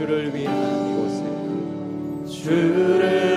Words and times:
주를 0.00 0.34
위한 0.34 0.56
이곳에. 0.88 2.42
주를 2.42 3.29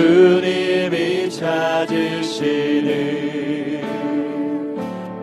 주님이 0.00 1.28
찾으시는 1.30 2.90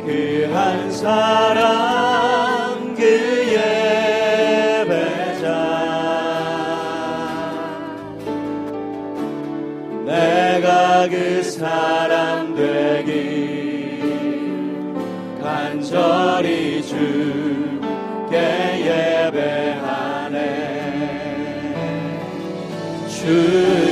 그 0.05 0.49
한 0.53 0.91
사람 0.91 2.93
그 2.95 3.01
예배자. 4.83 5.47
내가 10.05 11.07
그 11.09 11.41
사람 11.43 12.55
되기 12.55 13.99
간절히 15.41 16.83
주께 16.83 18.37
예배하네. 19.31 20.37
주 23.07 23.86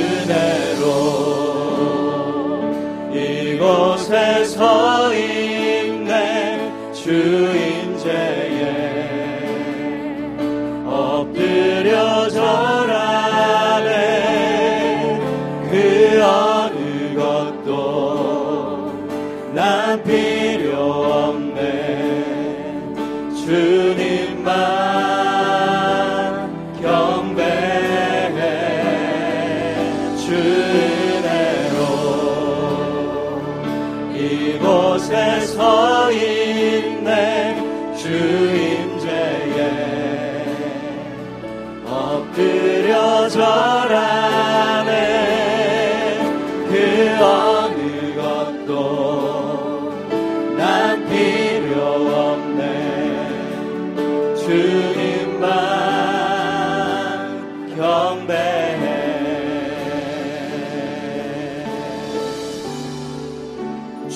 Has. 4.08 4.54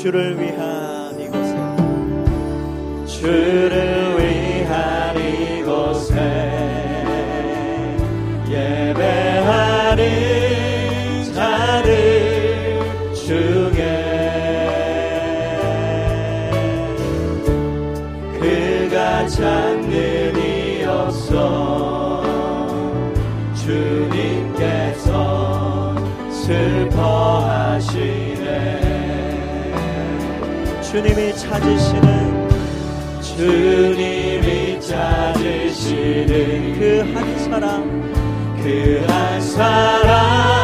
주를 0.00 0.40
위한 0.40 1.20
이곳에 1.20 1.54
주를 3.06 3.99
찾으시는 31.60 32.48
주님이 33.20 34.80
찾으시는 34.80 36.26
그 36.78 37.00
한 37.14 37.38
사람 37.38 37.84
그 38.62 39.04
한 39.06 39.40
사람. 39.40 40.59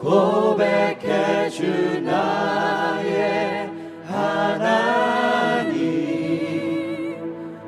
고백해 0.00 1.50
주 1.50 1.64
예, 1.64 2.00
나의 2.00 3.68
하나님. 4.06 5.88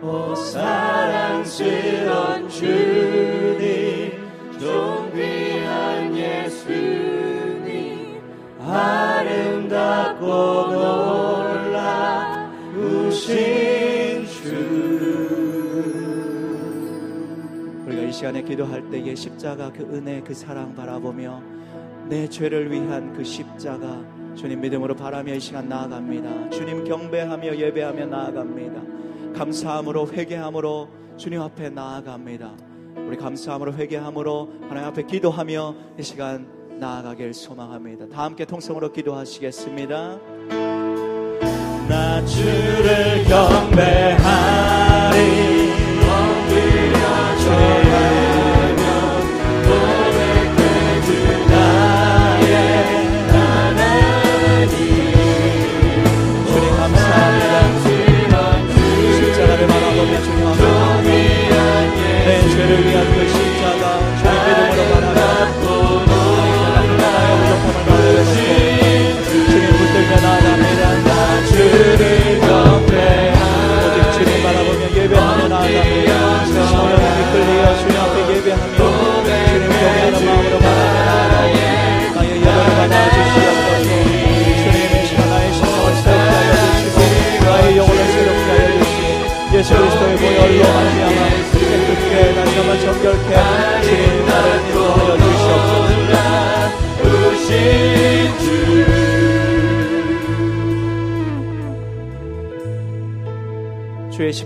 오 0.00 0.34
사랑스런 0.36 1.58
주님 2.48 4.12
존귀한 4.60 6.16
예수님 6.16 7.68
아름답고 8.60 10.26
놀라우신 12.76 14.26
주. 14.26 14.40
우리가 17.86 18.02
이 18.02 18.12
시간에 18.12 18.42
기도할 18.42 18.88
때에 18.88 19.16
십자가 19.16 19.72
그 19.72 19.82
은혜 19.82 20.20
그 20.22 20.32
사랑 20.32 20.76
바라보며 20.76 21.42
내 22.10 22.28
죄를 22.28 22.72
위한 22.72 23.12
그 23.12 23.22
십자가 23.22 24.04
주님 24.34 24.60
믿음으로 24.60 24.96
바라며 24.96 25.32
이 25.34 25.40
시간 25.40 25.68
나아갑니다. 25.68 26.50
주님 26.50 26.82
경배하며 26.82 27.56
예배하며 27.56 28.06
나아갑니다. 28.06 28.82
감사함으로 29.38 30.08
회개함으로 30.08 30.88
주님 31.16 31.40
앞에 31.40 31.70
나아갑니다. 31.70 32.52
우리 33.06 33.16
감사함으로 33.16 33.74
회개함으로 33.74 34.48
하나님 34.62 34.88
앞에 34.88 35.04
기도하며 35.04 35.74
이 36.00 36.02
시간 36.02 36.48
나아가길 36.80 37.32
소망합니다. 37.32 38.08
다 38.08 38.24
함께 38.24 38.44
통성으로 38.44 38.90
기도하시겠습니다. 38.90 40.18
나 41.88 42.24
주를 42.24 43.24
경배하 43.24 44.69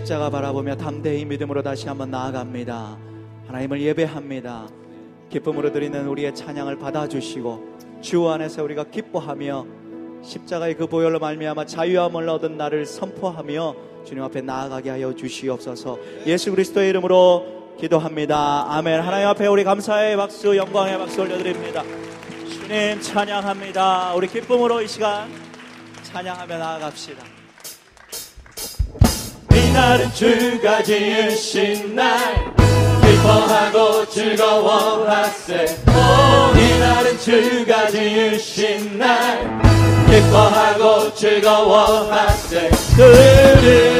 십자가 0.04 0.28
바라보며 0.28 0.76
담대히 0.76 1.24
믿음으로 1.24 1.62
다시 1.62 1.88
한번 1.88 2.10
나아갑니다. 2.10 2.98
하나님을 3.46 3.80
예배합니다. 3.80 4.68
기쁨으로 5.30 5.72
드리는 5.72 6.06
우리의 6.06 6.34
찬양을 6.34 6.78
받아주시고 6.78 7.78
주 8.02 8.28
안에서 8.28 8.62
우리가 8.64 8.84
기뻐하며 8.84 9.64
십자가의 10.22 10.76
그 10.76 10.86
보혈로 10.88 11.20
말미암아 11.20 11.64
자유함을 11.64 12.28
얻은 12.28 12.58
나를 12.58 12.84
선포하며 12.84 13.76
주님 14.04 14.22
앞에 14.24 14.42
나아가게 14.42 14.90
하여 14.90 15.14
주시옵소서. 15.14 15.98
예수 16.26 16.50
그리스도의 16.50 16.90
이름으로 16.90 17.76
기도합니다. 17.80 18.76
아멘. 18.76 19.00
하나님 19.00 19.28
앞에 19.28 19.46
우리 19.46 19.64
감사의 19.64 20.18
박수, 20.18 20.54
영광의 20.54 20.98
박수 20.98 21.22
올려드립니다. 21.22 21.82
주님 22.50 23.00
찬양합니다. 23.00 24.12
우리 24.12 24.28
기쁨으로 24.28 24.82
이 24.82 24.86
시간 24.86 25.30
찬양하며 26.02 26.58
나아갑시다. 26.58 27.43
이날은 29.74 30.14
주가 30.14 30.80
지으신 30.84 31.96
날. 31.96 32.54
기뻐하고 33.02 34.08
즐거워하세. 34.08 35.66
오 35.88 36.56
이날은 36.56 37.18
주가 37.18 37.88
지으신 37.88 38.96
날. 38.96 39.60
기뻐하고 40.08 41.12
즐거워하세. 41.16 42.70
그를 42.96 43.98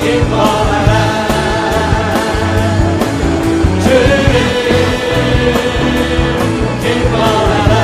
기뻐하라. 0.00 1.28
주를 3.82 4.08
기뻐하라. 6.80 7.74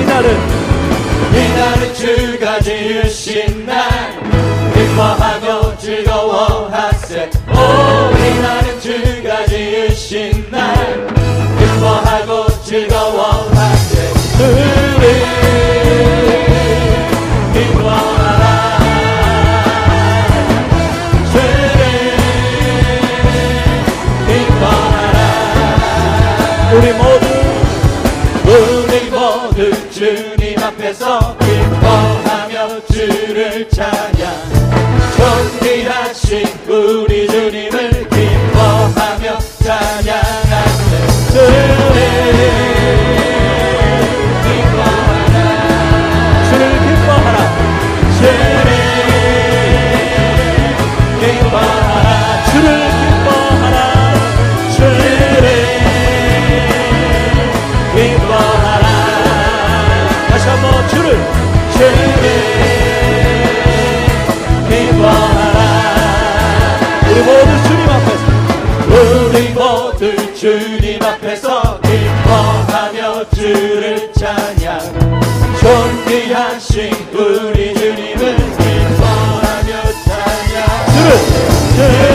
이날은 0.00 0.26
이날은 1.34 1.80
주가 1.94 2.60
지으신 2.60 3.09
즐거워하세. 5.80 7.30
오 7.48 8.16
이날은 8.16 8.80
주가 8.80 9.46
지으신 9.46 10.46
날. 10.50 11.08
기뻐하고 11.58 12.46
즐거워하세 12.64 14.12
주를 61.80 61.96
기뻐하라. 64.68 65.58
우리 67.08 67.18
모두 67.22 67.50
주님 67.64 67.88
앞에서. 67.88 68.24
우리 68.90 69.36
모두 69.54 70.00
주님 70.34 71.02
앞에서 71.02 71.80
기뻐하며 71.80 73.30
주를 73.34 74.12
찬양. 74.12 74.68
존귀하신 75.58 76.70
우리 77.14 77.72
주님을 77.74 78.36
기뻐하며 78.36 79.70
찬양. 80.04 80.56
주를 80.92 81.08
주를 81.76 82.09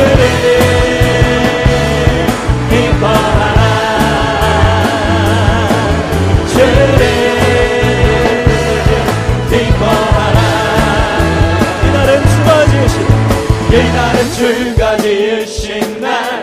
나를 14.05 14.31
주가 14.33 14.97
지으신 14.97 15.99
날 15.99 16.41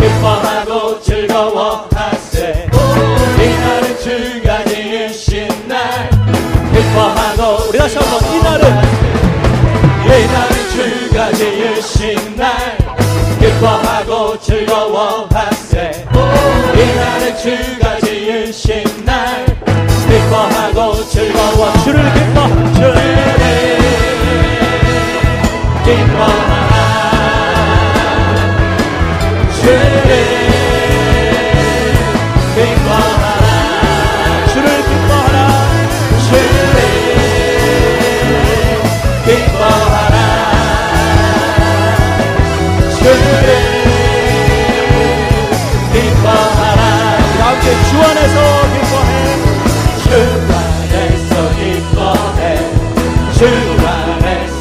기뻐하고 0.00 1.00
즐거워하세. 1.00 2.68
이날을 3.38 3.98
주가 4.00 4.62
지으신 4.64 5.48
날 5.66 6.10
기뻐하고 6.74 7.68
우리 7.70 7.78
다시 7.78 7.96
한번 7.96 8.20
안 54.22 54.59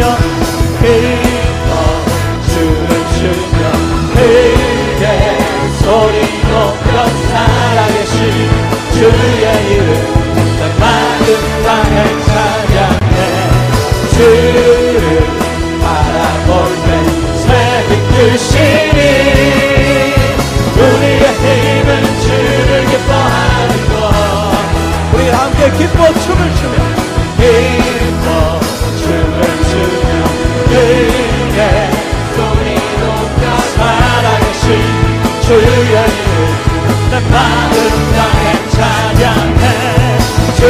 추며 0.00 0.16
기뻐 0.80 1.70
춤을 2.48 2.88
추며 3.12 3.58
크게 4.14 5.04
소리 5.82 6.16
높여 6.48 7.06
살아계신 7.28 8.16
주의 8.92 9.44
이름 9.72 9.90
내 10.56 10.60
마음 10.80 11.24
땅에 11.64 12.19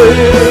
주 0.01 0.50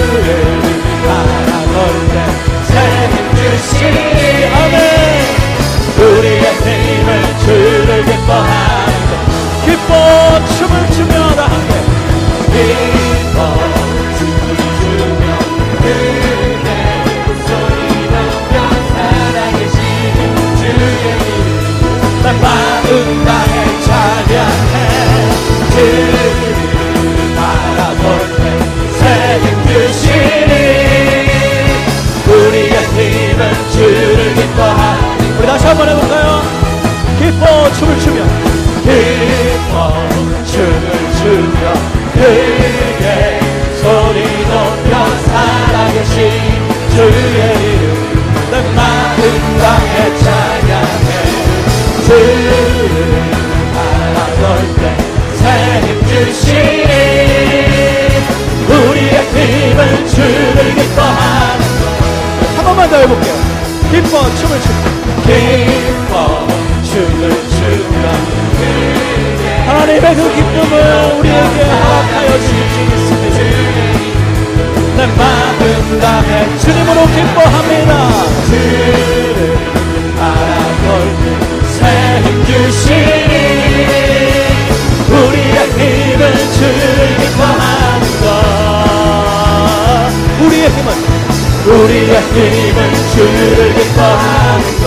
주를 93.38 93.74
기뻐하는 93.76 94.64
것 94.82 94.86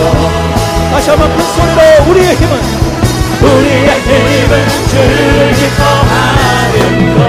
다시 0.91 1.09
한번 1.09 1.29
큰 1.29 1.39
소리로 1.43 1.79
우리의 2.11 2.35
힘은 2.35 2.51
우리의 3.41 3.87
힘은 4.01 4.51
주를 4.87 5.53
기뻐하는 5.53 7.17
것 7.17 7.19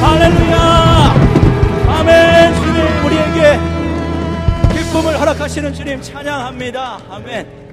할렐루야! 0.00 0.56
아멘! 1.88 2.54
주님 2.54 2.78
우리에게 3.06 3.58
기쁨을 4.72 5.20
허락하시는 5.20 5.72
주님 5.72 6.00
찬양합니다. 6.00 6.98
아멘. 7.10 7.64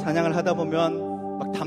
찬양을 0.00 0.36
하다 0.36 0.54
보면 0.54 1.03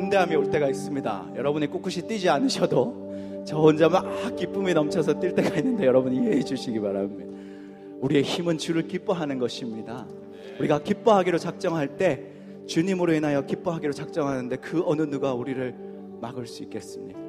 막 0.07 0.09
담대함이 0.09 0.35
올 0.35 0.49
때가 0.49 0.69
있습니다. 0.69 1.33
여러분이 1.35 1.67
꿋꿋이 1.67 2.07
뛰지 2.07 2.29
않으셔도 2.29 3.43
저 3.45 3.57
혼자 3.57 3.89
막 3.89 4.05
기쁨이 4.35 4.73
넘쳐서 4.73 5.19
뛸 5.19 5.35
때가 5.35 5.57
있는데 5.57 5.85
여러분 5.85 6.13
이해해 6.13 6.41
주시기 6.43 6.79
바랍니다. 6.79 7.25
우리의 8.01 8.23
힘은 8.23 8.57
주를 8.57 8.87
기뻐하는 8.87 9.37
것입니다. 9.39 10.07
우리가 10.59 10.79
기뻐하기로 10.79 11.37
작정할 11.37 11.97
때 11.97 12.23
주님으로 12.67 13.13
인하여 13.13 13.45
기뻐하기로 13.45 13.93
작정하는데 13.93 14.55
그 14.57 14.81
어느 14.85 15.01
누가 15.03 15.33
우리를 15.33 15.75
막을 16.21 16.47
수 16.47 16.63
있겠습니까? 16.63 17.19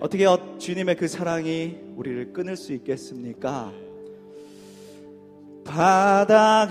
어떻게 0.00 0.26
어- 0.26 0.58
주님의 0.58 0.96
그 0.96 1.08
사랑이 1.08 1.76
우리를 1.96 2.32
끊을 2.32 2.56
수 2.56 2.72
있겠습니까? 2.74 3.72
바다 5.64 6.66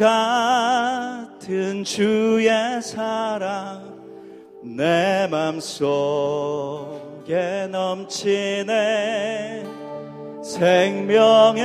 같은 1.38 1.84
주의 1.84 2.50
사랑 2.82 3.97
내 4.64 5.28
맘속에 5.30 5.88
넘치네 7.72 9.64
생명의 10.44 11.64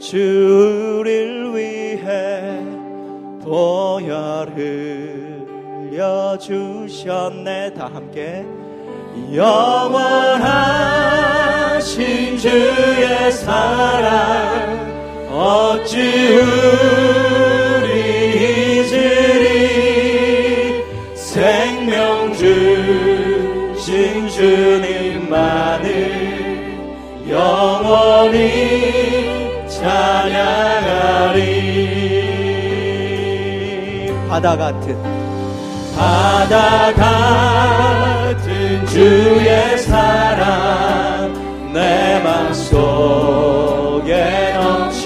주를 0.00 1.54
위해 1.54 2.58
보혈 3.42 4.48
흘려 4.56 6.36
주셨네. 6.38 7.74
다 7.74 7.90
함께 7.92 8.44
영원하신 9.32 9.98
주의 12.38 13.30
사랑 13.32 14.74
어찌 15.30 16.38
우 16.38 17.53
주님만을 24.34 25.88
영원히 27.30 28.42
찬양하리. 29.68 31.44
바다 34.28 34.56
같은 34.56 35.00
바다 35.96 36.92
같은 36.94 38.84
주의 38.86 39.78
사랑 39.78 41.32
내 41.72 42.20
맘속에 42.24 42.82
넘치 44.54 45.03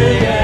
그 0.00 0.39